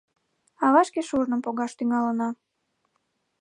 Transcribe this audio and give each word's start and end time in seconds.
А 0.63 0.65
вашке 0.73 1.01
шурным 1.09 1.39
погаш 1.45 1.71
тӱҥалына. 1.77 2.29